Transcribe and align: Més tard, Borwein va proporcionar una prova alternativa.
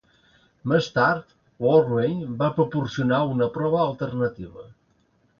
Més 0.69 0.85
tard, 0.93 1.33
Borwein 1.65 2.23
va 2.39 2.47
proporcionar 2.59 3.19
una 3.35 3.49
prova 3.59 3.83
alternativa. 3.83 4.65